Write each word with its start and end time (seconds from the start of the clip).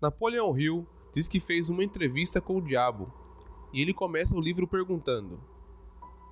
Napoleão 0.00 0.56
Hill 0.56 0.86
diz 1.12 1.26
que 1.26 1.40
fez 1.40 1.68
uma 1.68 1.82
entrevista 1.82 2.40
com 2.40 2.58
o 2.58 2.64
diabo 2.64 3.12
e 3.72 3.82
ele 3.82 3.92
começa 3.92 4.34
o 4.34 4.40
livro 4.40 4.66
perguntando: 4.68 5.42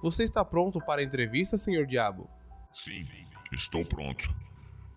Você 0.03 0.23
está 0.23 0.45
pronto 0.45 0.81
para 0.81 1.00
a 1.00 1.04
entrevista, 1.04 1.58
senhor 1.58 1.87
diabo? 1.87 2.31
Sim, 2.73 3.07
estou 3.52 3.84
pronto. 3.84 4.33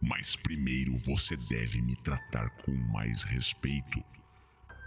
Mas 0.02 0.36
primeiro 0.36 0.96
você 0.98 1.36
deve 1.36 1.82
me 1.82 1.96
tratar 1.96 2.50
com 2.64 2.72
mais 2.72 3.24
respeito. 3.24 4.04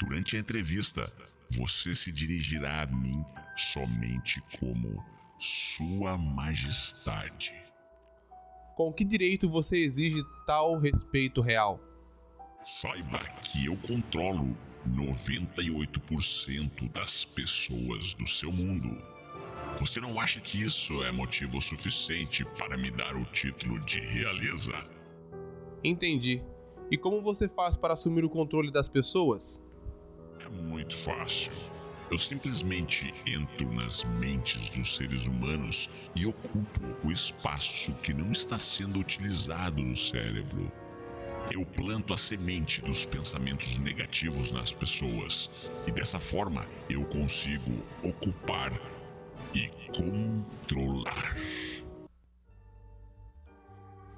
Durante 0.00 0.36
a 0.36 0.38
entrevista, 0.38 1.04
você 1.50 1.94
se 1.94 2.10
dirigirá 2.10 2.82
a 2.82 2.86
mim 2.86 3.22
somente 3.56 4.42
como 4.58 5.04
Sua 5.38 6.16
Majestade. 6.16 7.52
Com 8.74 8.92
que 8.92 9.04
direito 9.04 9.50
você 9.50 9.76
exige 9.76 10.22
tal 10.46 10.78
respeito 10.78 11.42
real? 11.42 11.78
Saiba 12.62 13.18
que 13.42 13.66
eu 13.66 13.76
controlo 13.76 14.56
98% 14.88 16.88
das 16.92 17.24
pessoas 17.24 18.14
do 18.14 18.24
seu 18.24 18.52
mundo. 18.52 18.96
Você 19.78 20.00
não 20.00 20.20
acha 20.20 20.40
que 20.40 20.62
isso 20.62 21.02
é 21.02 21.10
motivo 21.10 21.60
suficiente 21.60 22.44
para 22.56 22.76
me 22.76 22.92
dar 22.92 23.16
o 23.16 23.24
título 23.24 23.80
de 23.80 23.98
realeza? 23.98 24.80
Entendi. 25.82 26.40
E 26.88 26.96
como 26.96 27.20
você 27.20 27.48
faz 27.48 27.76
para 27.76 27.94
assumir 27.94 28.24
o 28.24 28.30
controle 28.30 28.70
das 28.70 28.88
pessoas? 28.88 29.60
É 30.38 30.48
muito 30.48 30.96
fácil. 30.96 31.50
Eu 32.12 32.18
simplesmente 32.18 33.12
entro 33.26 33.72
nas 33.72 34.04
mentes 34.04 34.70
dos 34.70 34.96
seres 34.96 35.26
humanos 35.26 35.90
e 36.14 36.26
ocupo 36.26 36.80
o 37.02 37.10
espaço 37.10 37.92
que 38.04 38.14
não 38.14 38.30
está 38.30 38.56
sendo 38.56 39.00
utilizado 39.00 39.82
no 39.82 39.96
cérebro. 39.96 40.70
Eu 41.50 41.66
planto 41.66 42.14
a 42.14 42.18
semente 42.18 42.80
dos 42.82 43.04
pensamentos 43.04 43.78
negativos 43.78 44.52
nas 44.52 44.72
pessoas 44.72 45.50
e 45.86 45.90
dessa 45.90 46.18
forma 46.18 46.66
eu 46.88 47.04
consigo 47.04 47.82
ocupar 48.02 48.72
e 49.54 49.68
controlar. 49.96 51.36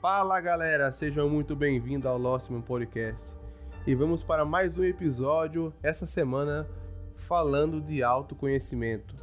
Fala 0.00 0.40
galera, 0.40 0.92
sejam 0.92 1.28
muito 1.28 1.56
bem-vindos 1.56 2.06
ao 2.06 2.18
Lost 2.18 2.50
Man 2.50 2.60
Podcast. 2.60 3.24
E 3.86 3.94
vamos 3.94 4.22
para 4.22 4.44
mais 4.44 4.76
um 4.76 4.84
episódio 4.84 5.72
essa 5.82 6.06
semana 6.06 6.68
falando 7.16 7.80
de 7.80 8.02
autoconhecimento. 8.02 9.14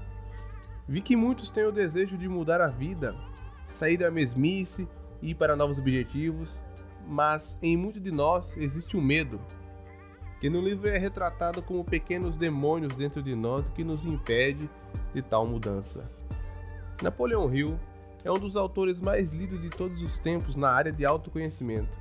Vi 0.88 1.02
que 1.02 1.16
muitos 1.16 1.50
têm 1.50 1.66
o 1.66 1.72
desejo 1.72 2.18
de 2.18 2.28
mudar 2.28 2.60
a 2.62 2.68
vida, 2.68 3.16
sair 3.68 3.98
da 3.98 4.12
mesmice, 4.12 4.88
ir 5.22 5.36
para 5.36 5.56
novos 5.56 5.80
objetivos, 5.80 6.60
mas 7.08 7.58
em 7.62 7.76
muito 7.76 8.00
de 8.00 8.12
nós 8.12 8.56
existe 8.58 8.98
o 8.98 9.02
medo, 9.02 9.40
que 10.40 10.50
no 10.50 10.60
livro 10.60 10.88
é 10.88 10.98
retratado 10.98 11.62
como 11.62 11.84
pequenos 11.84 12.36
demônios 12.36 12.98
dentro 12.98 13.22
de 13.22 13.36
nós 13.36 13.70
que 13.70 13.84
nos 13.84 14.06
impede 14.06 14.70
de 15.14 15.22
tal 15.22 15.46
mudança. 15.46 16.10
Napoleão 17.02 17.54
Hill 17.54 17.80
é 18.24 18.32
um 18.32 18.40
dos 18.40 18.56
autores 18.56 19.00
mais 19.00 19.34
lidos 19.34 19.62
de 19.62 19.70
todos 19.70 20.02
os 20.02 20.20
tempos 20.20 20.56
na 20.56 20.70
área 20.70 20.92
de 20.92 21.06
autoconhecimento. 21.06 21.98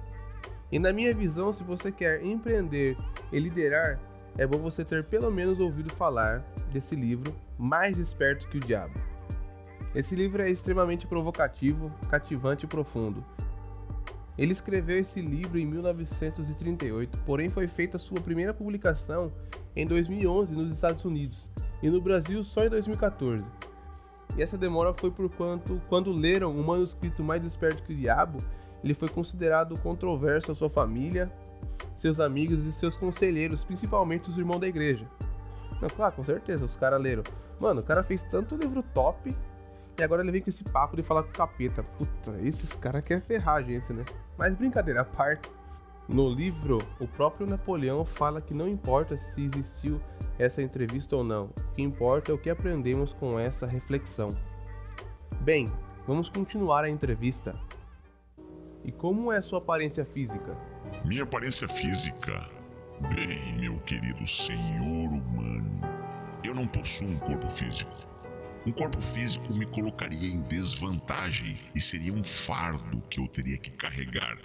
E 0.72 0.78
na 0.78 0.92
minha 0.92 1.12
visão, 1.12 1.52
se 1.52 1.64
você 1.64 1.90
quer 1.90 2.24
empreender 2.24 2.96
e 3.32 3.38
liderar, 3.38 3.98
é 4.38 4.46
bom 4.46 4.58
você 4.58 4.84
ter 4.84 5.04
pelo 5.04 5.30
menos 5.30 5.58
ouvido 5.58 5.92
falar 5.92 6.40
desse 6.70 6.94
livro 6.94 7.34
Mais 7.58 7.98
Esperto 7.98 8.48
que 8.48 8.58
o 8.58 8.60
Diabo. 8.60 8.94
Esse 9.94 10.14
livro 10.14 10.40
é 10.40 10.48
extremamente 10.48 11.06
provocativo, 11.06 11.90
cativante 12.08 12.64
e 12.64 12.68
profundo, 12.68 13.24
ele 14.40 14.52
escreveu 14.52 14.98
esse 14.98 15.20
livro 15.20 15.58
em 15.58 15.66
1938, 15.66 17.18
porém 17.26 17.50
foi 17.50 17.68
feita 17.68 17.98
sua 17.98 18.22
primeira 18.22 18.54
publicação 18.54 19.30
em 19.76 19.86
2011 19.86 20.54
nos 20.54 20.74
Estados 20.74 21.04
Unidos 21.04 21.46
e 21.82 21.90
no 21.90 22.00
Brasil 22.00 22.42
só 22.42 22.64
em 22.64 22.70
2014. 22.70 23.44
E 24.38 24.42
essa 24.42 24.56
demora 24.56 24.94
foi 24.94 25.10
por 25.10 25.28
quanto, 25.28 25.78
quando 25.90 26.10
leram 26.10 26.58
o 26.58 26.64
manuscrito 26.64 27.22
Mais 27.22 27.44
Esperto 27.44 27.82
que 27.82 27.92
o 27.92 27.96
Diabo, 27.96 28.38
ele 28.82 28.94
foi 28.94 29.10
considerado 29.10 29.78
controverso 29.78 30.52
à 30.52 30.54
sua 30.54 30.70
família, 30.70 31.30
seus 31.98 32.18
amigos 32.18 32.64
e 32.64 32.72
seus 32.72 32.96
conselheiros, 32.96 33.62
principalmente 33.62 34.30
os 34.30 34.38
irmãos 34.38 34.60
da 34.60 34.68
igreja. 34.68 35.06
Não, 35.82 35.88
claro, 35.90 36.14
com 36.14 36.24
certeza, 36.24 36.64
os 36.64 36.76
caras 36.76 36.98
leram. 36.98 37.24
Mano, 37.60 37.82
o 37.82 37.84
cara 37.84 38.02
fez 38.02 38.22
tanto 38.22 38.56
livro 38.56 38.82
top 38.94 39.36
e 40.00 40.02
agora 40.02 40.22
ele 40.22 40.32
vem 40.32 40.42
com 40.42 40.48
esse 40.48 40.64
papo 40.64 40.96
de 40.96 41.02
falar 41.02 41.22
com 41.22 41.28
o 41.28 41.32
capeta. 41.32 41.82
Puta, 41.82 42.38
esses 42.42 42.72
caras 42.72 43.04
querem 43.04 43.22
ferrar 43.22 43.56
a 43.56 43.62
gente, 43.62 43.92
né? 43.92 44.04
Mas 44.36 44.54
brincadeira 44.54 45.02
à 45.02 45.04
parte, 45.04 45.48
no 46.08 46.28
livro, 46.28 46.78
o 46.98 47.06
próprio 47.06 47.46
Napoleão 47.46 48.04
fala 48.04 48.40
que 48.40 48.54
não 48.54 48.66
importa 48.68 49.16
se 49.16 49.44
existiu 49.44 50.00
essa 50.38 50.62
entrevista 50.62 51.16
ou 51.16 51.22
não, 51.22 51.44
o 51.44 51.74
que 51.74 51.82
importa 51.82 52.32
é 52.32 52.34
o 52.34 52.38
que 52.38 52.50
aprendemos 52.50 53.12
com 53.12 53.38
essa 53.38 53.66
reflexão. 53.66 54.30
Bem, 55.40 55.70
vamos 56.06 56.28
continuar 56.28 56.82
a 56.82 56.90
entrevista. 56.90 57.54
E 58.82 58.90
como 58.90 59.30
é 59.30 59.40
sua 59.40 59.58
aparência 59.58 60.04
física? 60.04 60.56
Minha 61.04 61.22
aparência 61.22 61.68
física? 61.68 62.48
Bem, 63.14 63.58
meu 63.58 63.78
querido 63.80 64.26
senhor 64.26 65.12
humano, 65.12 65.80
eu 66.42 66.54
não 66.54 66.66
possuo 66.66 67.06
um 67.06 67.18
corpo 67.18 67.48
físico. 67.48 68.09
Um 68.66 68.72
corpo 68.72 69.00
físico 69.00 69.54
me 69.54 69.64
colocaria 69.64 70.28
em 70.28 70.42
desvantagem 70.42 71.58
e 71.74 71.80
seria 71.80 72.12
um 72.12 72.22
fardo 72.22 73.00
que 73.08 73.18
eu 73.18 73.26
teria 73.26 73.56
que 73.56 73.70
carregar, 73.70 74.36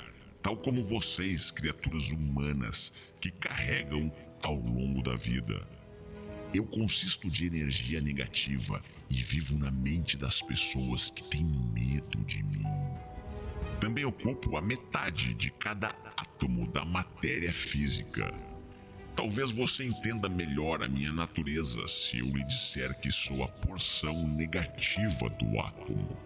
tal 0.41 0.55
como 0.55 0.85
vocês, 0.85 1.51
criaturas 1.51 2.11
humanas, 2.11 3.13
que 3.19 3.29
carregam 3.29 4.09
ao 4.41 4.55
longo 4.55 5.03
da 5.03 5.15
vida. 5.15 5.67
Eu 6.53 6.65
consisto 6.65 7.29
de 7.29 7.45
energia 7.45 7.99
negativa 7.99 8.81
e 9.09 9.15
vivo 9.15 9.57
na 9.57 9.69
mente 9.69 10.15
das 10.15 10.41
pessoas 10.41 11.09
que 11.09 11.23
têm 11.23 11.43
medo 11.43 12.23
de 12.23 12.41
mim. 12.41 12.63
Também 13.81 14.05
ocupo 14.05 14.55
a 14.55 14.61
metade 14.61 15.33
de 15.33 15.51
cada 15.51 15.89
átomo 16.15 16.71
da 16.71 16.85
matéria 16.85 17.51
física. 17.51 18.33
Talvez 19.15 19.49
você 19.49 19.85
entenda 19.85 20.27
melhor 20.27 20.83
a 20.83 20.89
minha 20.89 21.13
natureza 21.13 21.87
se 21.87 22.19
eu 22.19 22.25
lhe 22.25 22.43
disser 22.43 22.99
que 22.99 23.09
sou 23.09 23.43
a 23.43 23.47
porção 23.47 24.27
negativa 24.27 25.29
do 25.29 25.57
átomo. 25.59 26.17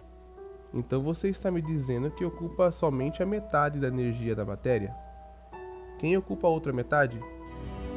Então 0.74 1.00
você 1.00 1.28
está 1.28 1.50
me 1.50 1.62
dizendo 1.62 2.10
que 2.10 2.24
ocupa 2.24 2.72
somente 2.72 3.22
a 3.22 3.26
metade 3.26 3.78
da 3.78 3.88
energia 3.88 4.34
da 4.34 4.44
matéria? 4.44 4.92
Quem 6.00 6.16
ocupa 6.16 6.48
a 6.48 6.50
outra 6.50 6.72
metade? 6.72 7.18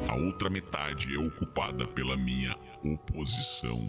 A 0.08 0.14
outra 0.16 0.48
metade 0.48 1.12
é 1.12 1.18
ocupada 1.18 1.88
pela 1.88 2.16
minha 2.16 2.56
oposição, 2.84 3.88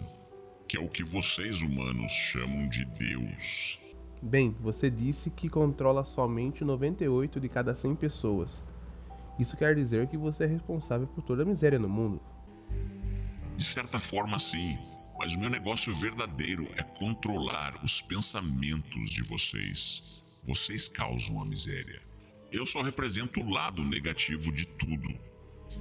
que 0.66 0.76
é 0.76 0.80
o 0.80 0.88
que 0.88 1.04
vocês 1.04 1.62
humanos 1.62 2.10
chamam 2.10 2.68
de 2.68 2.84
Deus. 2.84 3.78
Bem, 4.20 4.56
você 4.60 4.90
disse 4.90 5.30
que 5.30 5.48
controla 5.48 6.04
somente 6.04 6.64
98 6.64 7.38
de 7.38 7.48
cada 7.48 7.76
100 7.76 7.94
pessoas. 7.94 8.64
Isso 9.38 9.56
quer 9.56 9.74
dizer 9.74 10.06
que 10.08 10.16
você 10.16 10.44
é 10.44 10.46
responsável 10.46 11.06
por 11.06 11.22
toda 11.22 11.42
a 11.42 11.46
miséria 11.46 11.78
no 11.78 11.88
mundo. 11.88 12.20
De 13.56 13.64
certa 13.64 14.00
forma, 14.00 14.38
sim. 14.38 14.78
Mas 15.18 15.34
o 15.34 15.40
meu 15.40 15.50
negócio 15.50 15.94
verdadeiro 15.94 16.68
é 16.76 16.82
controlar 16.82 17.82
os 17.82 18.02
pensamentos 18.02 19.10
de 19.10 19.22
vocês. 19.22 20.22
Vocês 20.44 20.88
causam 20.88 21.40
a 21.40 21.44
miséria. 21.44 22.02
Eu 22.52 22.64
só 22.64 22.82
represento 22.82 23.40
o 23.40 23.50
lado 23.50 23.82
negativo 23.82 24.52
de 24.52 24.66
tudo. 24.66 25.08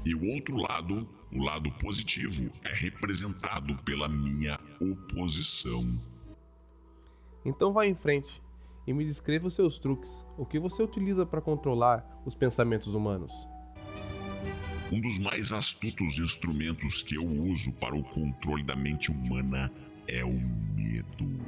E 0.06 0.16
o 0.16 0.34
outro 0.34 0.56
lado, 0.58 1.08
o 1.32 1.44
lado 1.44 1.72
positivo, 1.74 2.52
é 2.64 2.74
representado 2.74 3.76
pela 3.84 4.08
minha 4.08 4.60
oposição. 4.80 5.84
Então 7.46 7.72
vá 7.72 7.86
em 7.86 7.96
frente 7.96 8.42
e 8.88 8.94
me 8.94 9.06
descreva 9.06 9.48
os 9.48 9.56
seus 9.56 9.78
truques. 9.78 10.26
O 10.38 10.46
que 10.46 10.60
você 10.60 10.84
utiliza 10.84 11.26
para 11.26 11.42
controlar 11.42 12.22
os 12.26 12.36
pensamentos 12.36 12.94
humanos? 12.94 13.32
Um 14.92 15.02
dos 15.02 15.18
mais 15.18 15.52
astutos 15.52 16.20
instrumentos 16.20 17.02
que 17.02 17.16
eu 17.16 17.26
uso 17.26 17.72
para 17.74 17.96
o 17.96 18.04
controle 18.04 18.64
da 18.64 18.76
mente 18.76 19.12
humana 19.12 19.72
é 20.08 20.24
o 20.24 20.32
medo. 20.32 21.44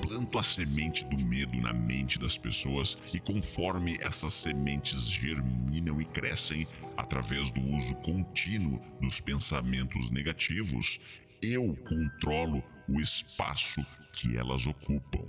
Planto 0.00 0.38
a 0.38 0.42
semente 0.42 1.04
do 1.04 1.18
medo 1.22 1.56
na 1.58 1.74
mente 1.74 2.18
das 2.18 2.38
pessoas 2.38 2.96
e, 3.12 3.20
conforme 3.20 3.98
essas 4.00 4.32
sementes 4.32 5.06
germinam 5.06 6.00
e 6.00 6.04
crescem 6.06 6.66
através 6.96 7.50
do 7.50 7.60
uso 7.60 7.94
contínuo 7.96 8.80
dos 9.00 9.20
pensamentos 9.20 10.10
negativos, 10.10 10.98
eu 11.42 11.76
controlo 11.86 12.62
o 12.88 13.00
espaço 13.00 13.84
que 14.14 14.36
elas 14.38 14.66
ocupam. 14.66 15.28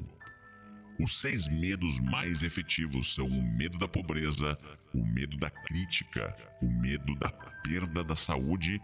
Os 1.00 1.22
seis 1.22 1.48
medos 1.48 2.00
mais 2.00 2.44
efetivos 2.44 3.16
são 3.16 3.26
o 3.26 3.58
medo 3.58 3.78
da 3.78 3.88
pobreza, 3.88 4.58
o 4.94 5.06
medo 5.06 5.38
da 5.38 5.50
crítica, 5.50 6.36
o 6.62 6.66
medo 6.66 7.16
da 7.16 7.30
perda 7.64 8.04
da 8.04 8.16
saúde, 8.16 8.82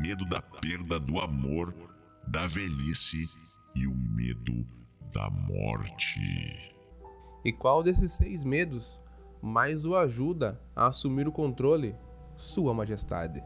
medo 0.00 0.24
da 0.24 0.40
perda 0.40 0.98
do 0.98 1.20
amor, 1.20 1.74
da 2.26 2.46
velhice 2.46 3.28
e 3.74 3.86
o 3.86 3.94
medo 3.94 4.66
da 5.12 5.28
morte. 5.28 6.72
E 7.44 7.52
qual 7.52 7.82
desses 7.82 8.12
seis 8.12 8.42
medos 8.44 9.00
mais 9.42 9.84
o 9.84 9.96
ajuda 9.96 10.60
a 10.74 10.88
assumir 10.88 11.26
o 11.26 11.32
controle 11.32 11.94
Sua 12.36 12.74
Majestade. 12.74 13.42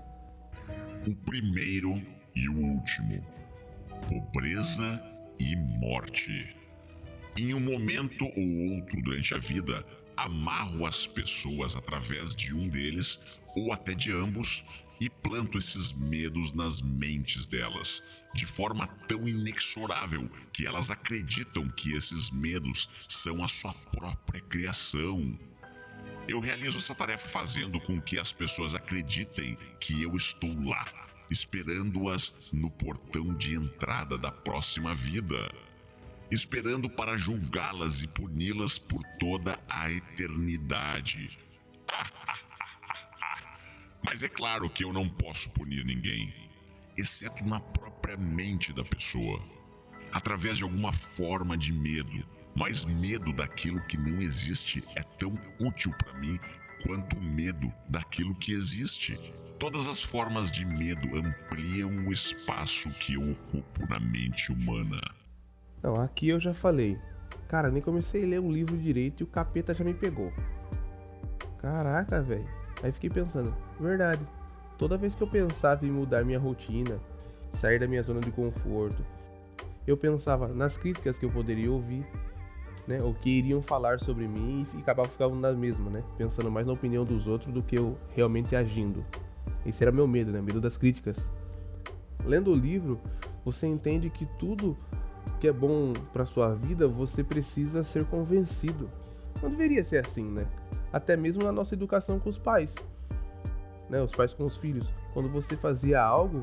O 1.07 1.15
primeiro 1.15 2.01
e 2.35 2.49
o 2.49 2.57
último: 2.57 3.25
pobreza 4.09 5.03
e 5.39 5.57
morte. 5.57 6.64
Em 7.37 7.53
um 7.53 7.59
momento 7.59 8.25
ou 8.25 8.77
outro 8.77 9.03
durante 9.03 9.35
a 9.35 9.39
vida, 9.39 9.85
amarro 10.17 10.87
as 10.87 11.05
pessoas 11.05 11.75
através 11.75 12.35
de 12.37 12.55
um 12.55 12.69
deles 12.69 13.19
ou 13.57 13.73
até 13.73 13.93
de 13.93 14.13
ambos 14.13 14.65
e 15.01 15.11
planto 15.11 15.59
esses 15.59 15.91
medos 15.91 16.53
nas 16.53 16.81
mentes 16.81 17.45
delas, 17.45 18.03
de 18.33 18.47
forma 18.47 18.87
tão 19.09 19.27
inexorável 19.27 20.31
que 20.53 20.65
elas 20.65 20.91
acreditam 20.91 21.69
que 21.71 21.93
esses 21.95 22.31
medos 22.31 22.89
são 23.09 23.43
a 23.43 23.49
sua 23.49 23.75
própria 23.75 24.41
criação. 24.43 25.37
Eu 26.29 26.39
realizo 26.39 26.79
essa 26.79 26.95
tarefa 26.95 27.29
fazendo 27.29 27.81
com 27.81 28.01
que 28.01 28.17
as 28.17 28.33
pessoas 28.33 28.77
acreditem 28.77 29.59
que 29.81 30.01
eu 30.01 30.15
estou 30.17 30.55
lá, 30.65 30.87
esperando-as 31.29 32.53
no 32.53 32.71
portão 32.71 33.35
de 33.35 33.57
entrada 33.57 34.17
da 34.17 34.31
próxima 34.31 34.95
vida 34.95 35.53
esperando 36.35 36.91
para 36.91 37.17
julgá-las 37.17 38.03
e 38.03 38.09
puni-las 38.09 38.79
por 38.79 39.03
toda 39.19 39.59
a 39.69 39.91
eternidade. 39.91 41.39
Mas 44.05 44.23
é 44.23 44.29
claro 44.29 44.69
que 44.69 44.85
eu 44.85 44.93
não 44.93 45.09
posso 45.09 45.49
punir 45.51 45.85
ninguém, 45.85 46.35
exceto 46.97 47.47
na 47.47 47.61
própria 47.61 48.17
mente 48.17 48.73
da 48.73 48.85
pessoa, 48.85 49.43
através 50.13 50.59
de 50.59 50.65
alguma 50.65 50.93
forma 50.93 51.57
de 51.57 51.73
medo. 51.73 52.27
Mas 52.55 52.85
medo 52.85 53.33
daquilo 53.33 53.85
que 53.87 53.97
não 53.97 54.21
existe 54.21 54.85
é 54.95 55.03
tão 55.03 55.37
útil 55.59 55.93
para 55.95 56.13
mim 56.15 56.39
quanto 56.87 57.21
medo 57.21 57.73
daquilo 57.89 58.35
que 58.35 58.53
existe. 58.53 59.19
Todas 59.59 59.89
as 59.89 60.03
formas 60.03 60.51
de 60.51 60.65
medo 60.65 61.17
ampliam 61.17 62.07
o 62.07 62.13
espaço 62.13 62.91
que 62.91 63.15
eu 63.15 63.33
ocupo 63.33 63.87
na 63.89 63.99
mente 63.99 64.53
humana. 64.53 65.01
Não, 65.85 65.97
aqui 65.97 66.31
eu 66.31 66.41
já 66.41 66.55
falei. 66.55 66.99
Cara, 67.47 67.71
nem 67.71 67.83
comecei 67.83 68.25
a 68.25 68.27
ler 68.27 68.41
o 68.41 68.51
livro 68.51 68.75
direito 68.75 69.21
e 69.21 69.25
o 69.25 69.27
capeta 69.27 69.75
já 69.75 69.85
me 69.85 69.93
pegou. 69.93 70.33
Caraca, 71.59 72.23
velho. 72.23 72.49
Aí 72.83 72.91
fiquei 72.91 73.11
pensando, 73.11 73.55
verdade. 73.79 74.27
Toda 74.79 74.97
vez 74.97 75.15
que 75.15 75.23
eu 75.23 75.27
pensava 75.27 75.85
em 75.85 75.91
mudar 75.91 76.25
minha 76.25 76.39
rotina, 76.39 76.99
sair 77.53 77.79
da 77.79 77.87
minha 77.87 78.03
zona 78.03 78.21
de 78.21 78.33
conforto, 78.33 79.05
eu 79.87 79.95
pensava 79.95 80.49
nas 80.49 80.79
críticas 80.79 81.19
que 81.19 81.27
eu 81.27 81.31
poderia 81.31 81.71
ouvir, 81.71 82.07
né? 82.89 83.03
O 83.03 83.13
que 83.13 83.29
iriam 83.29 83.61
falar 83.61 84.01
sobre 84.01 84.27
mim 84.27 84.67
e 84.75 84.79
acabava 84.79 85.07
ficando 85.07 85.37
na 85.37 85.53
mesma, 85.53 85.91
né? 85.91 86.03
Pensando 86.17 86.51
mais 86.51 86.67
na 86.67 86.73
opinião 86.73 87.05
dos 87.05 87.29
outros 87.29 87.53
do 87.53 87.63
que 87.63 87.77
eu 87.77 87.99
realmente 88.17 88.57
agindo. 88.57 89.05
Esse 89.67 89.85
era 89.85 89.93
meu 89.93 90.09
medo, 90.09 90.33
né? 90.33 90.41
Medo 90.41 90.63
das 90.63 90.79
críticas. 90.79 91.29
Lendo 92.25 92.51
o 92.51 92.55
livro, 92.55 92.99
você 93.45 93.67
entende 93.67 94.09
que 94.09 94.25
tudo 94.39 94.75
que 95.45 95.49
é 95.49 95.53
bom 95.53 95.93
para 96.11 96.25
sua 96.25 96.55
vida, 96.55 96.89
você 96.89 97.23
precisa 97.23 97.85
ser 97.85 98.07
convencido. 98.07 98.91
Não 99.43 99.51
deveria 99.51 99.85
ser 99.85 100.03
assim, 100.03 100.25
né? 100.25 100.47
Até 100.91 101.19
mesmo 101.19 101.45
na 101.45 101.53
nossa 101.53 101.75
educação 101.75 102.19
com 102.19 102.31
os 102.31 102.39
pais, 102.39 102.75
né? 103.91 104.01
Os 104.01 104.13
pais 104.13 104.33
com 104.33 104.43
os 104.43 104.57
filhos. 104.57 104.91
Quando 105.13 105.29
você 105.29 105.55
fazia 105.55 106.03
algo 106.03 106.43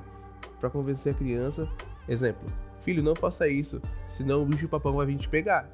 para 0.60 0.70
convencer 0.70 1.16
a 1.16 1.18
criança, 1.18 1.68
exemplo, 2.08 2.48
filho, 2.82 3.02
não 3.02 3.16
faça 3.16 3.48
isso, 3.48 3.82
senão 4.08 4.44
o 4.44 4.46
bicho 4.46 4.68
papão 4.68 4.94
vai 4.94 5.08
vir 5.08 5.18
te 5.18 5.28
pegar. 5.28 5.68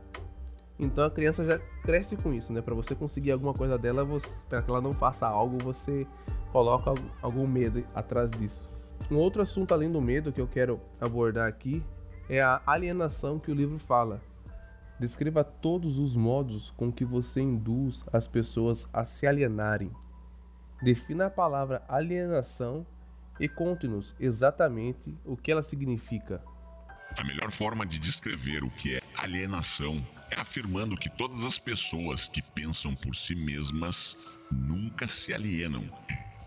Então 0.80 1.04
a 1.04 1.12
criança 1.12 1.44
já 1.46 1.60
cresce 1.84 2.16
com 2.16 2.34
isso, 2.34 2.54
né? 2.54 2.62
Para 2.62 2.76
você 2.76 2.96
conseguir 2.96 3.34
alguma 3.34 3.54
coisa 3.54 3.78
dela, 3.78 4.08
para 4.48 4.62
que 4.62 4.72
ela 4.72 4.80
não 4.80 4.94
faça 4.94 5.28
algo, 5.28 5.58
você 5.62 6.08
coloca 6.54 6.94
algum 7.22 7.46
medo 7.46 7.84
atrás 7.94 8.32
disso. 8.32 8.70
Um 9.12 9.18
outro 9.18 9.42
assunto 9.42 9.74
além 9.74 9.92
do 9.92 10.00
medo 10.02 10.32
que 10.32 10.40
eu 10.40 10.48
quero 10.48 10.80
abordar 11.02 11.50
aqui 11.50 11.84
é 12.30 12.42
a 12.42 12.62
alienação 12.66 13.40
que 13.40 13.52
o 13.52 13.56
livro 13.56 13.80
fala. 13.80 14.22
Descreva 15.00 15.44
todos 15.44 16.00
os 16.00 16.16
modos 16.16 16.74
com 16.76 16.92
que 16.92 17.06
você 17.06 17.42
induz 17.42 18.04
as 18.12 18.28
pessoas 18.28 18.88
a 18.92 19.06
se 19.06 19.28
alienarem. 19.28 19.92
Defina 20.82 21.28
a 21.28 21.30
palavra 21.30 21.84
alienação 21.88 22.86
e 23.40 23.48
conte-nos 23.48 24.16
exatamente 24.20 25.16
o 25.24 25.38
que 25.38 25.52
ela 25.52 25.64
significa. 25.64 26.44
A 27.16 27.24
melhor 27.24 27.52
forma 27.52 27.86
de 27.86 27.98
descrever 27.98 28.64
o 28.64 28.70
que 28.70 28.96
é 28.96 29.02
alienação 29.16 30.06
é 30.30 30.40
afirmando 30.40 30.98
que 30.98 31.10
todas 31.10 31.44
as 31.44 31.58
pessoas 31.58 32.28
que 32.28 32.42
pensam 32.42 32.94
por 32.94 33.16
si 33.16 33.36
mesmas 33.36 34.18
nunca 34.52 35.08
se 35.08 35.34
alienam, 35.34 35.84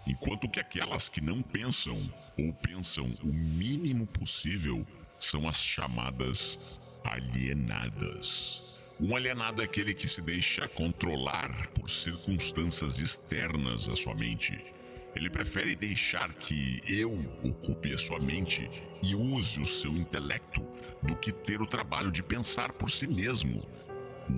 enquanto 0.06 0.48
que 0.48 0.60
aquelas 0.60 1.08
que 1.08 1.20
não 1.20 1.40
pensam 1.40 1.96
ou 2.38 2.52
pensam 2.52 3.06
o 3.22 3.32
mínimo 3.32 4.06
possível 4.06 4.86
são 5.20 5.48
as 5.48 5.56
chamadas 5.56 6.80
alienadas. 7.04 8.80
Um 9.00 9.16
alienado 9.16 9.62
é 9.62 9.64
aquele 9.64 9.94
que 9.94 10.06
se 10.06 10.20
deixa 10.20 10.68
controlar 10.68 11.68
por 11.68 11.88
circunstâncias 11.88 12.98
externas 12.98 13.88
à 13.88 13.96
sua 13.96 14.14
mente. 14.14 14.58
Ele 15.14 15.30
prefere 15.30 15.74
deixar 15.74 16.34
que 16.34 16.80
eu 16.86 17.18
ocupe 17.42 17.92
a 17.92 17.98
sua 17.98 18.20
mente 18.20 18.70
e 19.02 19.14
use 19.14 19.60
o 19.60 19.64
seu 19.64 19.90
intelecto 19.92 20.62
do 21.02 21.16
que 21.16 21.32
ter 21.32 21.60
o 21.60 21.66
trabalho 21.66 22.12
de 22.12 22.22
pensar 22.22 22.72
por 22.72 22.90
si 22.90 23.06
mesmo. 23.06 23.66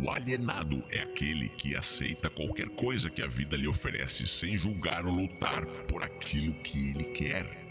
O 0.00 0.11
alienado 0.11 0.82
é 0.88 1.00
aquele 1.00 1.49
que 1.50 1.76
aceita 1.76 2.31
qualquer 2.31 2.69
coisa 2.70 3.11
que 3.11 3.20
a 3.20 3.26
vida 3.26 3.56
lhe 3.56 3.67
oferece 3.67 4.26
sem 4.26 4.56
julgar 4.56 5.05
ou 5.05 5.12
lutar 5.12 5.67
por 5.87 6.02
aquilo 6.02 6.55
que 6.62 6.90
ele 6.90 7.05
quer. 7.05 7.62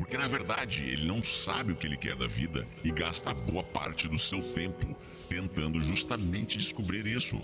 Porque 0.00 0.16
na 0.16 0.26
verdade 0.26 0.82
ele 0.82 1.04
não 1.04 1.22
sabe 1.22 1.72
o 1.72 1.76
que 1.76 1.86
ele 1.86 1.96
quer 1.96 2.16
da 2.16 2.26
vida 2.26 2.66
e 2.82 2.90
gasta 2.90 3.34
boa 3.34 3.62
parte 3.62 4.08
do 4.08 4.18
seu 4.18 4.42
tempo 4.54 4.96
tentando 5.28 5.80
justamente 5.82 6.56
descobrir 6.56 7.06
isso. 7.06 7.38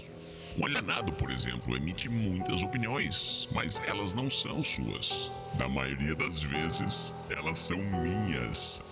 Um 0.57 0.65
alienado, 0.65 1.13
por 1.13 1.31
exemplo, 1.31 1.77
emite 1.77 2.09
muitas 2.09 2.63
opiniões, 2.63 3.47
mas 3.53 3.79
elas 3.87 4.15
não 4.15 4.31
são 4.31 4.65
suas. 4.65 5.31
Na 5.59 5.69
maioria 5.69 6.15
das 6.15 6.43
vezes, 6.43 7.15
elas 7.29 7.59
são 7.59 7.77
minhas. 7.77 8.83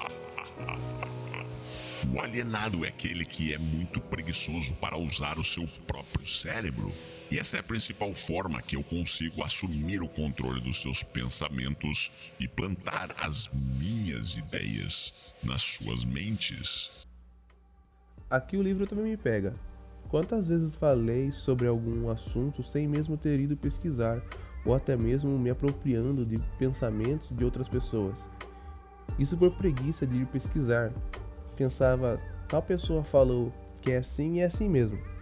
o 2.15 2.21
alienado 2.21 2.85
é 2.85 2.89
aquele 2.89 3.25
que 3.25 3.55
é 3.55 3.59
muito 3.59 3.99
preguiçoso 3.99 4.75
para 4.75 4.99
usar 4.99 5.39
o 5.39 5.45
seu 5.45 5.67
próprio 5.87 6.27
cérebro 6.27 6.93
e 7.35 7.39
essa 7.41 7.57
é 7.57 7.61
a 7.61 7.65
principal 7.65 8.15
forma 8.15 8.63
que 8.63 8.77
eu 8.77 8.85
consigo 8.85 9.43
assumir 9.43 10.01
o 10.01 10.09
controle 10.09 10.61
dos 10.61 10.81
seus 10.81 11.03
pensamentos 11.03 12.13
e 12.39 12.47
plantar 12.47 13.13
as 13.19 13.49
minhas 13.53 14.37
ideias 14.37 15.35
nas 15.43 15.61
suas 15.61 16.05
mentes. 16.05 17.05
Aqui 18.31 18.57
o 18.57 18.63
livro 18.63 18.87
também 18.87 19.07
me 19.07 19.17
pega. 19.17 19.53
Quantas 20.09 20.47
vezes 20.47 20.77
falei 20.77 21.33
sobre 21.33 21.67
algum 21.67 22.09
assunto 22.09 22.63
sem 22.63 22.87
mesmo 22.87 23.17
ter 23.17 23.41
ido 23.41 23.57
pesquisar, 23.57 24.23
ou 24.65 24.73
até 24.73 24.97
mesmo 24.97 25.37
me 25.37 25.51
apropriando 25.51 26.25
de 26.25 26.39
pensamentos 26.57 27.37
de 27.37 27.45
outras 27.45 27.69
pessoas? 27.69 28.29
Isso 29.19 29.37
por 29.37 29.51
preguiça 29.57 30.07
de 30.07 30.19
ir 30.19 30.27
pesquisar. 30.27 30.93
Pensava, 31.57 32.21
tal 32.49 32.63
pessoa 32.63 33.03
falou 33.03 33.53
que 33.83 33.91
é 33.91 33.97
assim 33.97 34.37
e 34.37 34.41
é 34.41 34.45
assim 34.45 34.69
mesmo. 34.69 35.14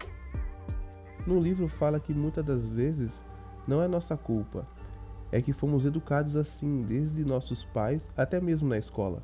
No 1.27 1.39
livro 1.39 1.69
fala 1.69 2.01
que 2.01 2.13
muitas 2.13 2.45
das 2.45 2.67
vezes 2.67 3.25
não 3.67 3.81
é 3.81 3.87
nossa 3.87 4.17
culpa, 4.17 4.67
é 5.31 5.41
que 5.41 5.53
fomos 5.53 5.87
educados 5.87 6.37
assim 6.37 6.83
desde 6.83 7.25
nossos 7.25 7.65
pais 7.65 8.07
até 8.17 8.41
mesmo 8.41 8.69
na 8.69 8.77
escola. 8.77 9.23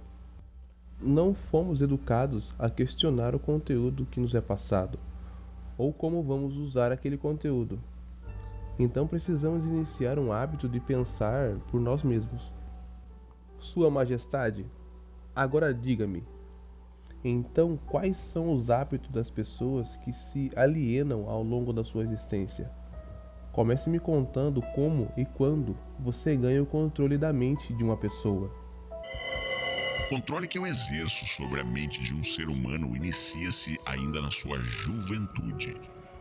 Não 1.01 1.35
fomos 1.35 1.83
educados 1.83 2.55
a 2.59 2.71
questionar 2.71 3.35
o 3.35 3.39
conteúdo 3.39 4.07
que 4.07 4.21
nos 4.21 4.35
é 4.35 4.41
passado 4.41 4.99
ou 5.79 5.93
como 5.93 6.23
vamos 6.23 6.57
usar 6.57 6.91
aquele 6.91 7.17
conteúdo. 7.17 7.79
Então 8.79 9.07
precisamos 9.07 9.65
iniciar 9.65 10.19
um 10.19 10.33
hábito 10.33 10.69
de 10.69 10.81
pensar 10.81 11.57
por 11.71 11.81
nós 11.81 12.03
mesmos. 12.03 12.53
Sua 13.59 13.91
Majestade, 13.91 14.67
agora 15.35 15.73
diga-me, 15.73 16.25
então, 17.25 17.77
quais 17.77 18.17
são 18.17 18.53
os 18.53 18.71
hábitos 18.71 19.11
das 19.11 19.29
pessoas 19.29 19.97
que 19.97 20.13
se 20.13 20.51
alienam 20.55 21.29
ao 21.29 21.43
longo 21.43 21.73
da 21.73 21.85
sua 21.85 22.05
existência? 22.05 22.71
Comece 23.51 23.91
me 23.91 23.99
contando 23.99 24.63
como 24.75 25.11
e 25.17 25.25
quando 25.25 25.77
você 25.99 26.37
ganha 26.37 26.63
o 26.63 26.67
controle 26.67 27.19
da 27.19 27.33
mente 27.33 27.75
de 27.75 27.83
uma 27.83 27.97
pessoa. 27.97 28.55
O 30.05 30.09
controle 30.09 30.47
que 30.47 30.57
eu 30.57 30.67
exerço 30.67 31.27
sobre 31.27 31.61
a 31.61 31.65
mente 31.65 32.01
de 32.01 32.15
um 32.15 32.23
ser 32.23 32.49
humano 32.49 32.97
inicia-se 32.97 33.79
ainda 33.85 34.23
na 34.23 34.31
sua 34.31 34.61
juventude. 34.61 35.77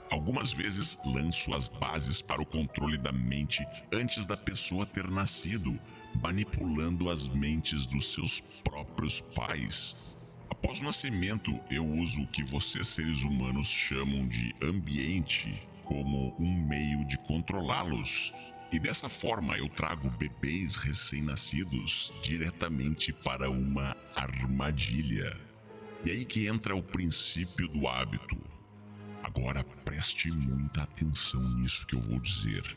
Algumas 0.09 0.51
vezes 0.51 0.97
lanço 1.05 1.53
as 1.53 1.67
bases 1.67 2.21
para 2.21 2.41
o 2.41 2.45
controle 2.45 2.97
da 2.97 3.11
mente 3.11 3.65
antes 3.93 4.25
da 4.25 4.35
pessoa 4.35 4.85
ter 4.85 5.07
nascido, 5.09 5.77
manipulando 6.21 7.09
as 7.09 7.27
mentes 7.27 7.85
dos 7.85 8.13
seus 8.13 8.41
próprios 8.63 9.21
pais 9.21 10.16
Após 10.63 10.81
o 10.81 10.85
nascimento, 10.85 11.57
eu 11.69 11.85
uso 11.85 12.23
o 12.23 12.27
que 12.27 12.43
vocês 12.43 12.87
seres 12.87 13.23
humanos 13.23 13.67
chamam 13.67 14.27
de 14.27 14.55
ambiente 14.61 15.55
como 15.85 16.35
um 16.39 16.51
meio 16.67 17.05
de 17.05 17.15
controlá-los. 17.19 18.33
E 18.71 18.79
dessa 18.79 19.07
forma 19.07 19.55
eu 19.55 19.69
trago 19.69 20.09
bebês 20.09 20.75
recém-nascidos 20.75 22.11
diretamente 22.23 23.13
para 23.13 23.51
uma 23.51 23.95
armadilha. 24.15 25.39
E 26.03 26.09
aí 26.09 26.25
que 26.25 26.47
entra 26.47 26.75
o 26.75 26.81
princípio 26.81 27.67
do 27.67 27.87
hábito. 27.87 28.35
Agora 29.23 29.63
preste 29.85 30.31
muita 30.31 30.81
atenção 30.83 31.41
nisso 31.59 31.85
que 31.85 31.95
eu 31.95 32.01
vou 32.01 32.19
dizer. 32.19 32.75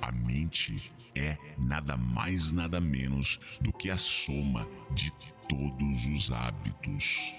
A 0.00 0.12
mente 0.12 0.92
é 1.14 1.36
nada 1.58 1.96
mais 1.96 2.52
nada 2.52 2.80
menos 2.80 3.40
do 3.60 3.72
que 3.72 3.90
a 3.90 3.96
soma 3.96 4.66
de 4.92 5.10
todos 5.50 6.06
os 6.06 6.30
hábitos. 6.30 7.34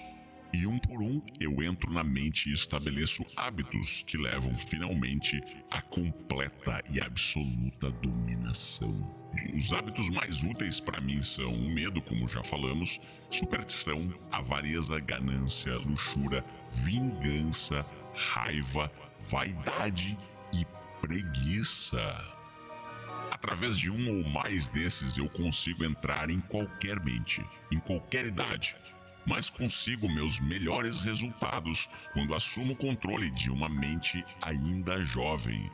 E 0.52 0.66
um 0.66 0.78
por 0.78 1.00
um 1.02 1.22
eu 1.40 1.62
entro 1.62 1.90
na 1.90 2.04
mente 2.04 2.50
e 2.50 2.52
estabeleço 2.52 3.24
hábitos 3.38 4.02
que 4.06 4.18
levam 4.18 4.54
finalmente 4.54 5.42
à 5.70 5.80
completa 5.80 6.84
e 6.90 7.00
absoluta 7.00 7.90
dominação. 7.90 8.92
Os 9.56 9.72
hábitos 9.72 10.10
mais 10.10 10.44
úteis 10.44 10.78
para 10.78 11.00
mim 11.00 11.22
são 11.22 11.50
o 11.50 11.70
medo, 11.70 12.02
como 12.02 12.28
já 12.28 12.42
falamos, 12.42 13.00
superstição, 13.30 14.12
avareza, 14.30 15.00
ganância, 15.00 15.74
luxúria, 15.78 16.44
vingança, 16.70 17.82
raiva, 18.14 18.92
vaidade 19.20 20.18
e 20.52 20.66
preguiça. 21.00 22.41
Através 23.32 23.78
de 23.78 23.90
um 23.90 24.18
ou 24.18 24.28
mais 24.28 24.68
desses 24.68 25.16
eu 25.16 25.26
consigo 25.26 25.86
entrar 25.86 26.28
em 26.28 26.38
qualquer 26.38 27.02
mente, 27.02 27.42
em 27.70 27.80
qualquer 27.80 28.26
idade 28.26 28.76
mas 29.24 29.48
consigo 29.48 30.08
meus 30.08 30.40
melhores 30.40 31.00
resultados 31.00 31.88
quando 32.12 32.34
assumo 32.34 32.72
o 32.72 32.76
controle 32.76 33.30
de 33.30 33.50
uma 33.50 33.68
mente 33.68 34.24
ainda 34.40 35.04
jovem, 35.04 35.70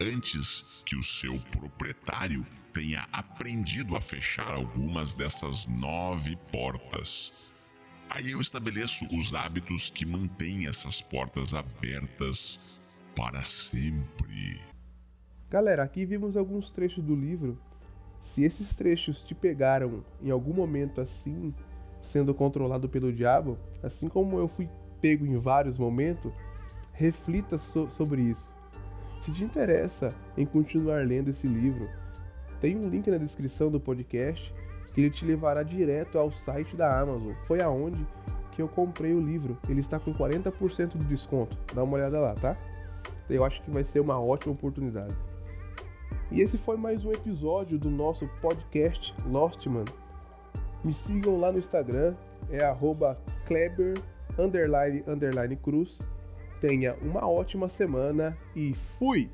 antes 0.00 0.82
que 0.84 0.96
o 0.96 1.02
seu 1.02 1.38
proprietário 1.52 2.44
tenha 2.72 3.06
aprendido 3.12 3.96
a 3.96 4.00
fechar 4.00 4.52
algumas 4.52 5.14
dessas 5.14 5.68
nove 5.68 6.36
portas. 6.50 7.52
Aí 8.08 8.32
eu 8.32 8.40
estabeleço 8.40 9.06
os 9.16 9.32
hábitos 9.34 9.88
que 9.88 10.04
mantêm 10.04 10.66
essas 10.66 11.00
portas 11.00 11.54
abertas 11.54 12.80
para 13.14 13.44
sempre. 13.44 14.69
Galera, 15.50 15.82
aqui 15.82 16.06
vimos 16.06 16.36
alguns 16.36 16.70
trechos 16.70 17.02
do 17.02 17.16
livro. 17.16 17.58
Se 18.20 18.44
esses 18.44 18.76
trechos 18.76 19.20
te 19.20 19.34
pegaram 19.34 20.04
em 20.22 20.30
algum 20.30 20.52
momento 20.52 21.00
assim, 21.00 21.52
sendo 22.00 22.32
controlado 22.32 22.88
pelo 22.88 23.12
diabo, 23.12 23.58
assim 23.82 24.08
como 24.08 24.38
eu 24.38 24.46
fui 24.46 24.70
pego 25.00 25.26
em 25.26 25.36
vários 25.38 25.76
momentos, 25.76 26.32
reflita 26.92 27.58
so 27.58 27.90
sobre 27.90 28.22
isso. 28.22 28.52
Se 29.18 29.32
te 29.32 29.42
interessa 29.42 30.14
em 30.36 30.46
continuar 30.46 31.04
lendo 31.04 31.30
esse 31.30 31.48
livro, 31.48 31.88
tem 32.60 32.76
um 32.76 32.88
link 32.88 33.10
na 33.10 33.18
descrição 33.18 33.72
do 33.72 33.80
podcast 33.80 34.54
que 34.94 35.00
ele 35.00 35.10
te 35.10 35.24
levará 35.24 35.64
direto 35.64 36.16
ao 36.16 36.30
site 36.30 36.76
da 36.76 37.00
Amazon. 37.00 37.34
Foi 37.48 37.60
aonde 37.60 38.06
que 38.52 38.62
eu 38.62 38.68
comprei 38.68 39.14
o 39.14 39.20
livro. 39.20 39.58
Ele 39.68 39.80
está 39.80 39.98
com 39.98 40.14
40% 40.14 40.96
de 40.96 41.04
desconto. 41.06 41.58
Dá 41.74 41.82
uma 41.82 41.96
olhada 41.96 42.20
lá, 42.20 42.34
tá? 42.34 42.56
Eu 43.28 43.44
acho 43.44 43.60
que 43.62 43.70
vai 43.70 43.82
ser 43.82 43.98
uma 43.98 44.20
ótima 44.20 44.52
oportunidade. 44.52 45.16
E 46.32 46.40
esse 46.40 46.56
foi 46.56 46.76
mais 46.76 47.04
um 47.04 47.10
episódio 47.10 47.76
do 47.76 47.90
nosso 47.90 48.28
podcast 48.40 49.12
Lostman. 49.26 49.84
Me 50.84 50.94
sigam 50.94 51.40
lá 51.40 51.50
no 51.50 51.58
Instagram, 51.58 52.14
é 52.48 52.64
Kleber 53.46 53.94
underline, 54.38 55.02
underline 55.08 55.56
Cruz. 55.56 55.98
Tenha 56.60 56.94
uma 57.02 57.28
ótima 57.28 57.68
semana 57.68 58.38
e 58.54 58.72
fui! 58.72 59.28